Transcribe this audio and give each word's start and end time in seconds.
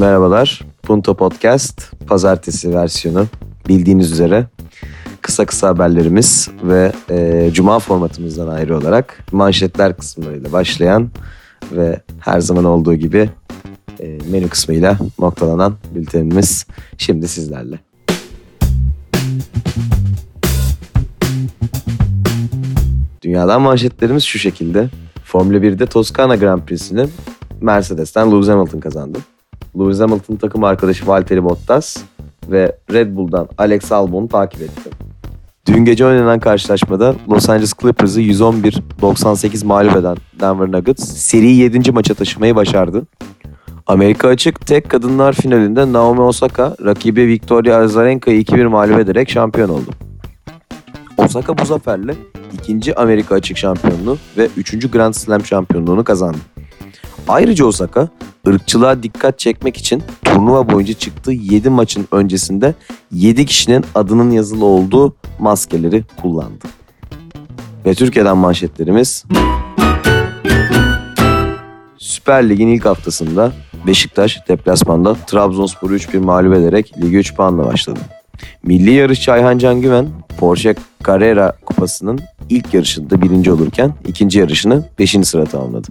merhabalar. 0.00 0.60
Punto 0.82 1.14
Podcast 1.14 2.06
pazartesi 2.06 2.74
versiyonu 2.74 3.26
bildiğiniz 3.68 4.12
üzere 4.12 4.46
kısa 5.20 5.46
kısa 5.46 5.68
haberlerimiz 5.68 6.48
ve 6.62 6.92
e, 7.10 7.50
cuma 7.52 7.78
formatımızdan 7.78 8.48
ayrı 8.48 8.78
olarak 8.78 9.24
manşetler 9.32 9.96
kısımlarıyla 9.96 10.52
başlayan 10.52 11.10
ve 11.72 12.00
her 12.20 12.40
zaman 12.40 12.64
olduğu 12.64 12.94
gibi 12.94 13.30
e, 14.00 14.18
menü 14.30 14.48
kısmıyla 14.48 14.98
noktalanan 15.18 15.74
bültenimiz 15.94 16.66
şimdi 16.98 17.28
sizlerle. 17.28 17.78
Dünyadan 23.22 23.62
manşetlerimiz 23.62 24.24
şu 24.24 24.38
şekilde. 24.38 24.88
Formula 25.24 25.56
1'de 25.56 25.86
Toskana 25.86 26.36
Grand 26.36 26.62
Prix'sini 26.62 27.06
Mercedes'ten 27.60 28.32
Lewis 28.32 28.48
Hamilton 28.48 28.80
kazandı. 28.80 29.18
Lewis 29.78 30.00
Hamilton 30.00 30.36
takım 30.36 30.64
arkadaşı 30.64 31.06
Valtteri 31.06 31.44
Bottas 31.44 31.96
ve 32.50 32.76
Red 32.92 33.16
Bull'dan 33.16 33.48
Alex 33.58 33.92
Albon'u 33.92 34.28
takip 34.28 34.62
etti. 34.62 34.90
Dün 35.66 35.84
gece 35.84 36.06
oynanan 36.06 36.40
karşılaşmada 36.40 37.14
Los 37.30 37.48
Angeles 37.48 37.72
Clippers'ı 37.80 38.20
111-98 38.20 39.66
mağlup 39.66 39.96
eden 39.96 40.16
Denver 40.40 40.72
Nuggets 40.72 41.16
seriyi 41.16 41.56
7. 41.56 41.92
maça 41.92 42.14
taşımayı 42.14 42.56
başardı. 42.56 43.06
Amerika 43.86 44.28
açık 44.28 44.66
tek 44.66 44.88
kadınlar 44.88 45.32
finalinde 45.32 45.92
Naomi 45.92 46.20
Osaka 46.20 46.76
rakibi 46.84 47.26
Victoria 47.26 47.76
Azarenka'yı 47.76 48.42
2-1 48.42 48.66
mağlup 48.66 48.98
ederek 48.98 49.30
şampiyon 49.30 49.68
oldu. 49.68 49.90
Osaka 51.16 51.58
bu 51.58 51.64
zaferle 51.64 52.14
ikinci 52.52 52.94
Amerika 52.94 53.34
açık 53.34 53.56
şampiyonluğu 53.56 54.18
ve 54.36 54.48
üçüncü 54.56 54.90
Grand 54.90 55.14
Slam 55.14 55.44
şampiyonluğunu 55.44 56.04
kazandı. 56.04 56.38
Ayrıca 57.30 57.64
Osaka 57.64 58.08
ırkçılığa 58.48 59.02
dikkat 59.02 59.38
çekmek 59.38 59.76
için 59.76 60.02
turnuva 60.24 60.72
boyunca 60.72 60.94
çıktığı 60.94 61.32
7 61.32 61.70
maçın 61.70 62.08
öncesinde 62.12 62.74
7 63.12 63.46
kişinin 63.46 63.84
adının 63.94 64.30
yazılı 64.30 64.64
olduğu 64.64 65.14
maskeleri 65.38 66.04
kullandı. 66.22 66.64
Ve 67.86 67.94
Türkiye'den 67.94 68.36
manşetlerimiz 68.36 69.24
Süper 71.98 72.48
Lig'in 72.48 72.68
ilk 72.68 72.84
haftasında 72.84 73.52
Beşiktaş 73.86 74.48
deplasmanda 74.48 75.14
Trabzonspor'u 75.14 75.96
3-1 75.96 76.18
mağlup 76.18 76.54
ederek 76.54 76.94
ligi 77.02 77.16
3 77.16 77.34
puanla 77.34 77.66
başladı. 77.66 78.00
Milli 78.62 78.90
yarışçı 78.90 79.32
Ayhan 79.32 79.58
Can 79.58 79.80
Güven 79.80 80.08
Porsche 80.38 80.74
Carrera 81.06 81.56
Kupası'nın 81.66 82.20
ilk 82.48 82.74
yarışında 82.74 83.22
birinci 83.22 83.52
olurken 83.52 83.94
ikinci 84.06 84.38
yarışını 84.38 84.84
5. 84.98 85.16
sıra 85.22 85.44
tamamladı. 85.44 85.88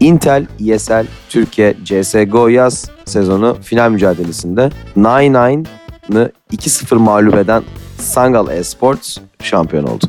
Intel 0.00 0.46
ESL 0.68 1.06
Türkiye 1.28 1.76
CSGO 1.84 2.48
yaz 2.48 2.90
sezonu 3.04 3.56
final 3.62 3.90
mücadelesinde 3.90 4.70
9-9'ı 4.96 6.32
2-0 6.52 6.94
mağlup 6.94 7.34
eden 7.34 7.62
Sangal 7.98 8.48
Esports 8.48 9.18
şampiyon 9.42 9.84
oldu. 9.84 10.04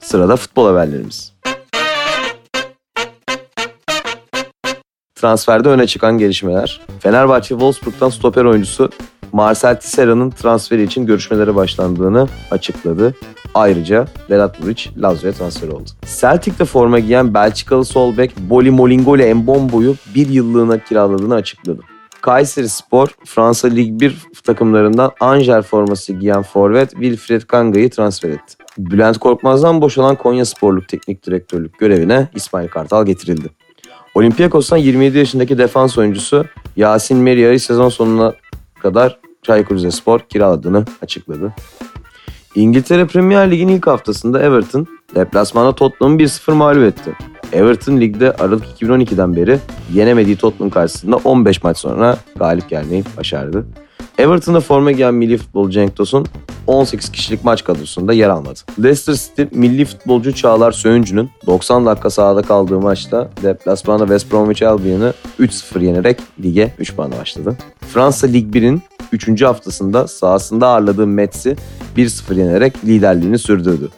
Sırada 0.00 0.36
futbol 0.36 0.66
haberlerimiz. 0.66 1.32
Transferde 5.14 5.68
öne 5.68 5.86
çıkan 5.86 6.18
gelişmeler. 6.18 6.80
Fenerbahçe 7.00 7.48
Wolfsburg'dan 7.48 8.08
stoper 8.08 8.44
oyuncusu 8.44 8.90
Marcel 9.36 9.80
Tissera'nın 9.80 10.30
transferi 10.30 10.82
için 10.82 11.06
görüşmelere 11.06 11.54
başlandığını 11.54 12.28
açıkladı. 12.50 13.14
Ayrıca 13.54 14.06
Vedat 14.30 14.60
Muriç 14.60 14.90
Lazio'ya 14.96 15.34
transfer 15.34 15.68
oldu. 15.68 15.90
Celtic'te 16.20 16.64
forma 16.64 16.98
giyen 16.98 17.34
Belçikalı 17.34 17.84
sol 17.84 18.16
bek 18.16 18.38
Boli 18.38 18.70
Molingoli 18.70 19.34
Mbombo'yu 19.34 19.94
bir 20.14 20.28
yıllığına 20.28 20.78
kiraladığını 20.78 21.34
açıkladı. 21.34 21.80
Kayseri 22.20 22.68
Spor, 22.68 23.08
Fransa 23.24 23.68
Lig 23.68 24.00
1 24.00 24.16
takımlarından 24.44 25.10
Angers 25.20 25.66
forması 25.66 26.12
giyen 26.12 26.42
forvet 26.42 26.90
Wilfried 26.90 27.42
Kanga'yı 27.42 27.90
transfer 27.90 28.30
etti. 28.30 28.54
Bülent 28.78 29.18
Korkmaz'dan 29.18 29.80
boşalan 29.80 30.16
Konya 30.16 30.44
Sporluk 30.44 30.88
Teknik 30.88 31.26
Direktörlük 31.26 31.78
görevine 31.78 32.28
İsmail 32.34 32.68
Kartal 32.68 33.06
getirildi. 33.06 33.48
Olympiakos'tan 34.14 34.76
27 34.76 35.18
yaşındaki 35.18 35.58
defans 35.58 35.98
oyuncusu 35.98 36.44
Yasin 36.76 37.18
Meria'yı 37.18 37.60
sezon 37.60 37.88
sonuna 37.88 38.34
kadar 38.82 39.25
Çaykur 39.46 39.76
Rizespor 39.76 40.20
kiraladığını 40.20 40.84
açıkladı. 41.02 41.52
İngiltere 42.54 43.06
Premier 43.06 43.50
Lig'in 43.50 43.68
ilk 43.68 43.86
haftasında 43.86 44.42
Everton 44.42 44.86
deplasmanda 45.14 45.74
Tottenham'ı 45.74 46.18
1-0 46.18 46.52
mağlup 46.52 46.82
etti. 46.82 47.16
Everton 47.52 48.00
ligde 48.00 48.32
Aralık 48.32 48.64
2012'den 48.80 49.36
beri 49.36 49.58
yenemediği 49.94 50.36
Tottenham 50.36 50.70
karşısında 50.70 51.16
15 51.16 51.62
maç 51.62 51.78
sonra 51.78 52.18
galip 52.36 52.68
gelmeyi 52.68 53.04
başardı. 53.16 53.66
Everton'da 54.18 54.60
forma 54.60 54.92
giyen 54.92 55.14
milli 55.14 55.38
futbolcu 55.38 55.70
Cenk 55.70 55.96
Tosun 55.96 56.26
18 56.66 57.12
kişilik 57.12 57.44
maç 57.44 57.64
kadrosunda 57.64 58.12
yer 58.12 58.28
almadı. 58.28 58.60
Leicester 58.82 59.14
City 59.14 59.42
milli 59.58 59.84
futbolcu 59.84 60.34
Çağlar 60.34 60.72
Söyüncü'nün 60.72 61.30
90 61.46 61.86
dakika 61.86 62.10
sahada 62.10 62.42
kaldığı 62.42 62.80
maçta 62.80 63.30
deplasmanda 63.42 64.04
West 64.04 64.32
Bromwich 64.32 64.62
Albion'ı 64.62 65.12
3-0 65.40 65.84
yenerek 65.84 66.18
lige 66.42 66.74
3 66.78 66.96
puanla 66.96 67.18
başladı. 67.18 67.56
Fransa 67.92 68.26
Lig 68.26 68.56
1'in 68.56 68.82
3. 69.12 69.42
haftasında 69.42 70.08
sahasında 70.08 70.68
ağırladığı 70.68 71.06
Metz'i 71.06 71.56
1-0 71.96 72.38
yenerek 72.38 72.84
liderliğini 72.84 73.38
sürdürdü. 73.38 73.88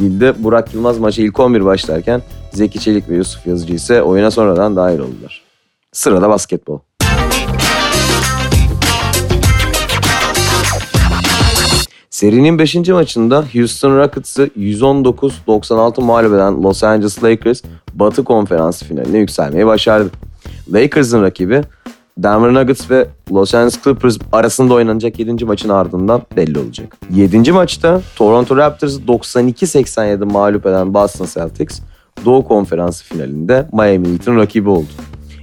Lille'de 0.00 0.44
Burak 0.44 0.74
Yılmaz 0.74 0.98
maça 0.98 1.22
ilk 1.22 1.40
11 1.40 1.64
başlarken 1.64 2.22
Zeki 2.52 2.80
Çelik 2.80 3.08
ve 3.08 3.14
Yusuf 3.14 3.46
Yazıcı 3.46 3.74
ise 3.74 4.02
oyuna 4.02 4.30
sonradan 4.30 4.76
dahil 4.76 4.98
oldular. 4.98 5.42
Sırada 5.92 6.28
basketbol. 6.28 6.78
Serinin 12.10 12.58
5. 12.58 12.74
maçında 12.74 13.44
Houston 13.52 13.96
Rockets'ı 13.96 14.50
119-96 14.58 16.00
mağlup 16.00 16.34
eden 16.34 16.62
Los 16.62 16.84
Angeles 16.84 17.24
Lakers 17.24 17.62
Batı 17.94 18.24
Konferansı 18.24 18.84
finaline 18.84 19.18
yükselmeyi 19.18 19.66
başardı. 19.66 20.10
Lakers'ın 20.72 21.22
rakibi 21.22 21.62
Denver 22.22 22.54
Nuggets 22.54 22.90
ve 22.90 23.08
Los 23.32 23.54
Angeles 23.54 23.82
Clippers 23.84 24.18
arasında 24.32 24.74
oynanacak 24.74 25.18
7. 25.18 25.44
maçın 25.44 25.68
ardından 25.68 26.22
belli 26.36 26.58
olacak. 26.58 26.96
7. 27.14 27.52
maçta 27.52 28.00
Toronto 28.16 28.56
Raptors 28.56 28.98
92-87 28.98 30.24
mağlup 30.24 30.66
eden 30.66 30.94
Boston 30.94 31.26
Celtics 31.34 31.80
Doğu 32.24 32.44
Konferansı 32.44 33.04
finalinde 33.04 33.66
Miami 33.72 34.08
Heat'in 34.08 34.36
rakibi 34.36 34.68
oldu. 34.68 34.88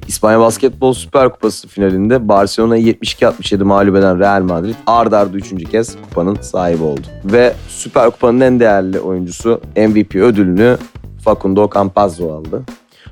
İspanya 0.08 0.40
Basketbol 0.40 0.94
Süper 0.94 1.30
Kupası 1.30 1.68
finalinde 1.68 2.28
Barcelona'yı 2.28 2.94
72-67 2.94 3.64
mağlup 3.64 3.96
eden 3.96 4.20
Real 4.20 4.42
Madrid 4.42 4.76
ard 4.88 5.12
arda 5.12 5.38
3. 5.38 5.70
kez 5.72 5.96
kupanın 6.02 6.36
sahibi 6.42 6.84
oldu. 6.84 7.02
Ve 7.26 7.54
Süper 7.70 8.10
Kupa'nın 8.10 8.40
en 8.40 8.60
değerli 8.60 9.00
oyuncusu 9.00 9.62
MVP 9.78 10.16
ödülünü 10.16 10.78
Facundo 11.24 11.70
Campazzo 11.74 12.34
aldı. 12.34 12.64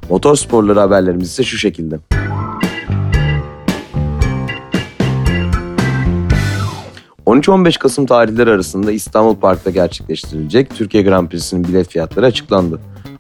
Motor 0.09 0.36
sporları 0.36 0.80
haberlerimiz 0.80 1.28
ise 1.30 1.44
şu 1.44 1.58
şekilde. 1.58 2.00
...13-15 7.25 7.80
Kasım 7.80 8.06
tarihleri 8.06 8.52
arasında 8.52 8.91
İstanbul 8.91 9.36
Park'ta 9.36 9.69
gerçekleştirilecek 9.69 10.75
Türkiye 10.75 11.03
Grand 11.03 11.28
Prix'sinin 11.30 11.63
bilet 11.63 11.90
fiyatları 11.90 12.25
açıklandı. 12.25 12.80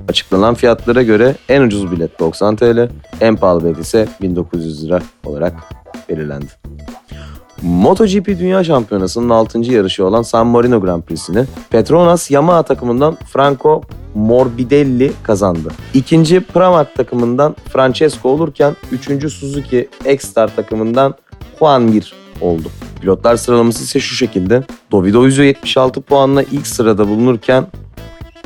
Açıklanan 0.09 0.55
fiyatlara 0.55 1.03
göre 1.03 1.35
en 1.49 1.61
ucuz 1.61 1.91
bilet 1.91 2.19
90 2.19 2.55
TL, 2.55 2.89
en 3.21 3.35
pahalı 3.35 3.63
bilet 3.63 3.77
ise 3.77 4.07
1900 4.21 4.85
lira 4.85 5.01
olarak 5.23 5.53
belirlendi. 6.09 6.47
MotoGP 7.61 8.27
Dünya 8.27 8.63
Şampiyonası'nın 8.63 9.29
6. 9.29 9.59
yarışı 9.59 10.05
olan 10.05 10.21
San 10.21 10.47
Marino 10.47 10.81
Grand 10.81 11.03
Prix'sini 11.03 11.45
Petronas 11.69 12.31
Yamaha 12.31 12.63
takımından 12.63 13.17
Franco 13.33 13.81
Morbidelli 14.15 15.11
kazandı. 15.23 15.71
İkinci 15.93 16.39
Pramac 16.39 16.89
takımından 16.97 17.55
Francesco 17.73 18.29
olurken 18.29 18.75
üçüncü 18.91 19.29
Suzuki 19.29 19.89
X-Star 20.05 20.55
takımından 20.55 21.15
Juan 21.59 21.81
Mir 21.81 22.13
oldu. 22.41 22.67
Pilotlar 23.01 23.35
sıralaması 23.35 23.83
ise 23.83 23.99
şu 23.99 24.15
şekilde. 24.15 24.63
Dovizioso 24.91 25.41
76 25.41 26.01
puanla 26.01 26.43
ilk 26.43 26.67
sırada 26.67 27.07
bulunurken 27.07 27.67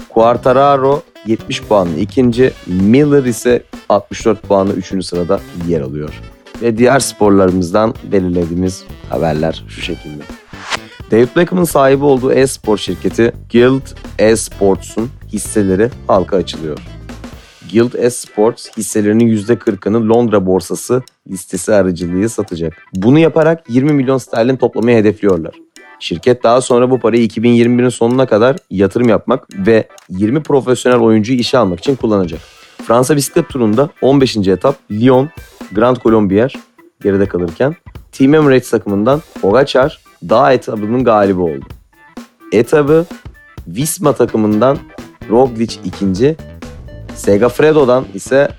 Quartararo 0.09 1.01
70 1.25 1.63
puanlı 1.63 1.99
ikinci, 1.99 2.53
Miller 2.67 3.23
ise 3.23 3.63
64 3.89 4.43
puanlı 4.43 4.73
üçüncü 4.73 5.05
sırada 5.05 5.39
yer 5.67 5.81
alıyor. 5.81 6.21
Ve 6.61 6.77
diğer 6.77 6.99
sporlarımızdan 6.99 7.93
belirlediğimiz 8.11 8.83
haberler 9.09 9.63
şu 9.67 9.81
şekilde. 9.81 10.23
David 11.11 11.27
Beckham'ın 11.35 11.63
sahibi 11.63 12.05
olduğu 12.05 12.33
e-spor 12.33 12.77
şirketi 12.77 13.33
Guild 13.51 13.87
Esports'un 14.19 15.09
hisseleri 15.33 15.89
halka 16.07 16.37
açılıyor. 16.37 16.79
Guild 17.71 17.93
Esports 17.93 18.77
hisselerinin 18.77 19.37
%40'ını 19.37 20.09
Londra 20.09 20.45
borsası 20.45 21.03
listesi 21.29 21.73
aracılığı 21.73 22.29
satacak. 22.29 22.73
Bunu 22.95 23.19
yaparak 23.19 23.69
20 23.69 23.93
milyon 23.93 24.17
sterlin 24.17 24.55
toplamayı 24.55 24.97
hedefliyorlar. 24.97 25.55
Şirket 25.99 26.43
daha 26.43 26.61
sonra 26.61 26.91
bu 26.91 26.99
parayı 26.99 27.27
2021'in 27.27 27.89
sonuna 27.89 28.25
kadar 28.25 28.55
yatırım 28.69 29.09
yapmak 29.09 29.47
ve 29.57 29.87
20 30.09 30.43
profesyonel 30.43 30.99
oyuncuyu 30.99 31.39
işe 31.39 31.57
almak 31.57 31.79
için 31.79 31.95
kullanacak. 31.95 32.39
Fransa 32.83 33.15
bisiklet 33.15 33.49
turunda 33.49 33.89
15. 34.01 34.37
etap 34.37 34.75
Lyon, 34.91 35.29
Grand 35.71 35.97
Colombier, 35.97 36.53
geride 37.01 37.25
kalırken 37.25 37.75
Team 38.11 38.33
Emirates 38.33 38.69
takımından 38.69 39.21
Pogacar 39.41 39.99
dağ 40.29 40.53
etabının 40.53 41.03
galibi 41.03 41.41
oldu. 41.41 41.65
Etabı 42.51 43.05
Visma 43.67 44.13
takımından 44.13 44.77
Roglic 45.29 45.75
ikinci, 45.85 46.35
Segafredo'dan 47.15 48.05
ise 48.13 48.49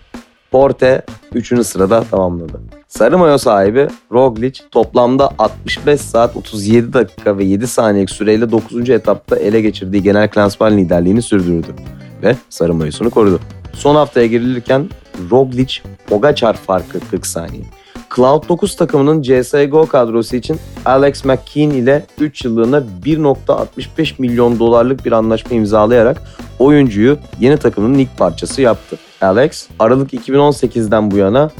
Porte 0.51 1.03
3. 1.35 1.67
sırada 1.67 2.05
tamamladı. 2.05 2.61
Sarı 2.88 3.19
mayo 3.19 3.38
sahibi 3.38 3.88
Roglic 4.12 4.61
toplamda 4.71 5.31
65 5.38 6.00
saat 6.00 6.37
37 6.37 6.93
dakika 6.93 7.38
ve 7.38 7.44
7 7.44 7.67
saniye 7.67 8.06
süreyle 8.06 8.50
9. 8.50 8.91
etapta 8.91 9.37
ele 9.37 9.61
geçirdiği 9.61 10.03
genel 10.03 10.31
klasman 10.31 10.77
liderliğini 10.77 11.23
sürdürdü 11.23 11.75
ve 12.23 12.37
sarı 12.49 12.75
mayosunu 12.75 13.11
korudu. 13.11 13.41
Son 13.73 13.94
haftaya 13.94 14.27
girilirken 14.27 14.88
Roglic 15.31 15.75
Pogacar 16.09 16.56
farkı 16.56 17.00
40 17.11 17.27
saniye. 17.27 17.62
Cloud9 18.11 18.76
takımının 18.76 19.23
CSGO 19.23 19.87
kadrosu 19.87 20.37
için 20.37 20.56
Alex 20.85 21.25
McKean 21.25 21.71
ile 21.71 22.06
3 22.21 22.44
yıllığına 22.44 22.83
1.65 23.05 24.15
milyon 24.19 24.59
dolarlık 24.59 25.05
bir 25.05 25.12
anlaşma 25.12 25.56
imzalayarak 25.56 26.23
oyuncuyu 26.61 27.19
yeni 27.41 27.57
takımının 27.57 27.99
ilk 27.99 28.19
parçası 28.19 28.62
yaptı. 28.62 28.99
Alex, 29.21 29.69
Aralık 29.79 30.12
2018'den 30.12 31.11
bu 31.11 31.17
yana 31.17 31.51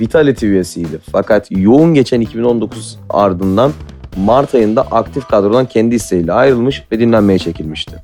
Vitality 0.00 0.46
üyesiydi. 0.46 0.98
Fakat 1.12 1.46
yoğun 1.50 1.94
geçen 1.94 2.20
2019 2.20 2.98
ardından 3.10 3.72
Mart 4.16 4.54
ayında 4.54 4.82
aktif 4.82 5.28
kadrodan 5.28 5.66
kendi 5.66 5.94
isteğiyle 5.94 6.32
ayrılmış 6.32 6.82
ve 6.92 7.00
dinlenmeye 7.00 7.38
çekilmişti. 7.38 7.96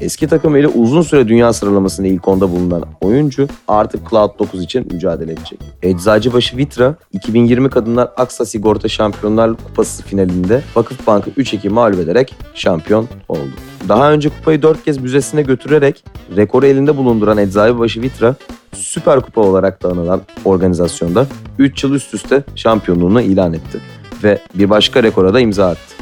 Eski 0.00 0.28
takımıyla 0.28 0.68
uzun 0.68 1.02
süre 1.02 1.28
dünya 1.28 1.52
sıralamasında 1.52 2.06
ilk 2.06 2.28
onda 2.28 2.50
bulunan 2.50 2.84
oyuncu 3.00 3.48
artık 3.68 4.06
Cloud9 4.06 4.62
için 4.62 4.92
mücadele 4.92 5.32
edecek. 5.32 5.60
Eczacıbaşı 5.82 6.56
Vitra 6.56 6.94
2020 7.12 7.70
Kadınlar 7.70 8.08
Aksa 8.16 8.46
Sigorta 8.46 8.88
Şampiyonlar 8.88 9.54
Kupası 9.54 10.02
finalinde 10.02 10.62
Vakıfbank'ı 10.76 11.30
3-2 11.30 11.68
mağlup 11.68 12.00
ederek 12.00 12.34
şampiyon 12.54 13.08
oldu. 13.28 13.52
Daha 13.88 14.12
önce 14.12 14.28
kupayı 14.28 14.62
4 14.62 14.84
kez 14.84 14.98
müzesine 14.98 15.42
götürerek 15.42 16.04
rekoru 16.36 16.66
elinde 16.66 16.96
bulunduran 16.96 17.38
Eczacıbaşı 17.38 18.02
Vitra 18.02 18.34
Süper 18.72 19.20
Kupa 19.20 19.40
olarak 19.40 19.82
da 19.82 19.88
anılan 19.88 20.20
organizasyonda 20.44 21.26
3 21.58 21.84
yıl 21.84 21.94
üst 21.94 22.14
üste 22.14 22.44
şampiyonluğunu 22.54 23.20
ilan 23.20 23.52
etti 23.52 23.80
ve 24.22 24.38
bir 24.54 24.70
başka 24.70 25.02
rekora 25.02 25.34
da 25.34 25.40
imza 25.40 25.68
attı. 25.68 25.96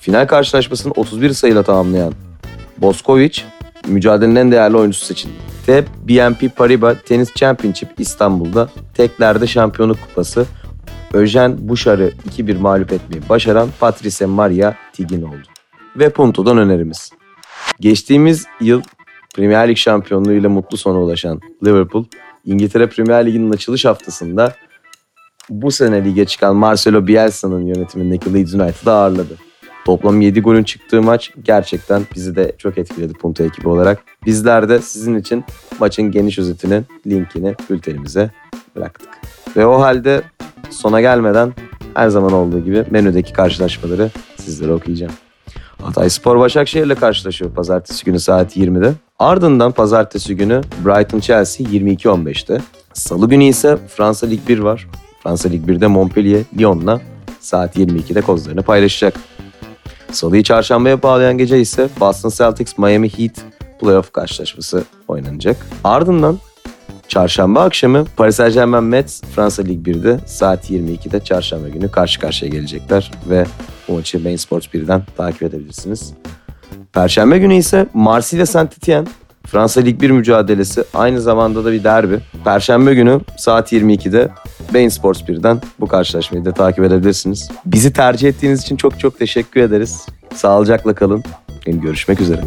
Final 0.00 0.26
karşılaşmasını 0.26 0.92
31 0.92 1.30
sayıyla 1.30 1.62
tamamlayan 1.62 2.12
Boskovic 2.78 3.40
mücadelenin 3.88 4.36
en 4.36 4.52
değerli 4.52 4.76
oyuncusu 4.76 5.04
seçildi. 5.04 5.34
Ve 5.68 5.84
BNP 6.08 6.56
Paribas 6.56 6.96
Tennis 7.06 7.34
Championship 7.34 7.88
İstanbul'da 7.98 8.68
teklerde 8.94 9.46
şampiyonluk 9.46 9.98
kupası 10.02 10.46
Öjen 11.12 11.68
Buşar'ı 11.68 12.12
2-1 12.38 12.58
mağlup 12.58 12.92
etmeyi 12.92 13.28
başaran 13.28 13.68
Patrice 13.80 14.26
Maria 14.26 14.74
Tigin 14.92 15.22
oldu. 15.22 15.61
Ve 15.96 16.10
Punto'dan 16.10 16.58
önerimiz. 16.58 17.10
Geçtiğimiz 17.80 18.46
yıl 18.60 18.82
Premier 19.34 19.68
Lig 19.68 19.76
şampiyonluğuyla 19.76 20.48
mutlu 20.48 20.76
sona 20.76 20.98
ulaşan 21.00 21.40
Liverpool, 21.64 22.04
İngiltere 22.44 22.86
Premier 22.86 23.26
Ligi'nin 23.26 23.52
açılış 23.52 23.84
haftasında 23.84 24.54
bu 25.50 25.70
sene 25.70 26.04
lige 26.04 26.24
çıkan 26.24 26.56
Marcelo 26.56 27.06
Bielsa'nın 27.06 27.66
yönetimindeki 27.66 28.34
Leeds 28.34 28.54
United'ı 28.54 28.92
ağırladı. 28.92 29.36
Toplam 29.84 30.20
7 30.20 30.40
golün 30.40 30.64
çıktığı 30.64 31.02
maç 31.02 31.30
gerçekten 31.44 32.02
bizi 32.14 32.36
de 32.36 32.54
çok 32.58 32.78
etkiledi 32.78 33.12
Punto 33.12 33.44
ekibi 33.44 33.68
olarak. 33.68 34.04
Bizler 34.26 34.68
de 34.68 34.78
sizin 34.78 35.16
için 35.16 35.44
maçın 35.80 36.10
geniş 36.10 36.38
özetinin 36.38 36.86
linkini 37.06 37.54
bültenimize 37.70 38.30
bıraktık. 38.76 39.08
Ve 39.56 39.66
o 39.66 39.80
halde 39.80 40.22
sona 40.70 41.00
gelmeden 41.00 41.52
her 41.94 42.08
zaman 42.08 42.32
olduğu 42.32 42.64
gibi 42.64 42.84
menüdeki 42.90 43.32
karşılaşmaları 43.32 44.10
sizlere 44.36 44.72
okuyacağım. 44.72 45.12
Hatay 45.82 46.10
Spor 46.10 46.38
Başakşehir 46.38 46.86
ile 46.86 46.94
karşılaşıyor 46.94 47.50
pazartesi 47.50 48.04
günü 48.04 48.20
saat 48.20 48.56
20'de. 48.56 48.92
Ardından 49.18 49.72
pazartesi 49.72 50.36
günü 50.36 50.60
Brighton 50.84 51.20
Chelsea 51.20 51.66
22.15'te. 51.66 52.60
Salı 52.92 53.28
günü 53.28 53.44
ise 53.44 53.78
Fransa 53.88 54.26
Lig 54.26 54.48
1 54.48 54.58
var. 54.58 54.88
Fransa 55.22 55.48
Lig 55.48 55.68
1'de 55.68 55.86
Montpellier 55.86 56.42
Lyon'la 56.58 57.00
saat 57.40 57.76
22'de 57.76 58.20
kozlarını 58.20 58.62
paylaşacak. 58.62 59.14
Salıyı 60.12 60.42
çarşambaya 60.42 61.02
bağlayan 61.02 61.38
gece 61.38 61.60
ise 61.60 61.88
Boston 62.00 62.30
Celtics 62.30 62.78
Miami 62.78 63.08
Heat 63.08 63.44
playoff 63.80 64.12
karşılaşması 64.12 64.84
oynanacak. 65.08 65.66
Ardından 65.84 66.38
çarşamba 67.12 67.62
akşamı 67.62 68.04
Paris 68.16 68.36
Saint 68.36 68.54
Germain 68.54 68.84
Mets 68.84 69.22
Fransa 69.34 69.62
Lig 69.62 69.86
1'de 69.86 70.20
saat 70.26 70.70
22'de 70.70 71.20
çarşamba 71.20 71.68
günü 71.68 71.90
karşı 71.90 72.20
karşıya 72.20 72.50
gelecekler 72.50 73.10
ve 73.30 73.44
bu 73.88 73.92
maçı 73.92 74.20
Main 74.20 74.36
Sports 74.36 74.66
1'den 74.66 75.02
takip 75.16 75.42
edebilirsiniz. 75.42 76.14
Perşembe 76.92 77.38
günü 77.38 77.54
ise 77.54 77.86
Marsilya 77.94 78.46
Saint 78.46 78.72
Etienne 78.78 79.08
Fransa 79.46 79.80
Lig 79.80 80.00
1 80.00 80.10
mücadelesi 80.10 80.84
aynı 80.94 81.20
zamanda 81.20 81.64
da 81.64 81.72
bir 81.72 81.84
derbi. 81.84 82.18
Perşembe 82.44 82.94
günü 82.94 83.20
saat 83.36 83.72
22'de 83.72 84.28
Bein 84.74 84.88
Sports 84.88 85.20
1'den 85.20 85.60
bu 85.80 85.86
karşılaşmayı 85.86 86.44
da 86.44 86.52
takip 86.52 86.84
edebilirsiniz. 86.84 87.50
Bizi 87.66 87.92
tercih 87.92 88.28
ettiğiniz 88.28 88.62
için 88.62 88.76
çok 88.76 89.00
çok 89.00 89.18
teşekkür 89.18 89.60
ederiz. 89.60 90.06
Sağlıcakla 90.34 90.94
kalın. 90.94 91.24
Görüşmek 91.66 92.20
üzere. 92.20 92.42